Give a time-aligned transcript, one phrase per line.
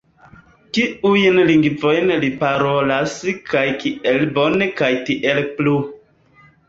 [0.77, 3.13] Kiujn lingvojn li parolas
[3.53, 5.77] kaj kiel bone kaj tiel plu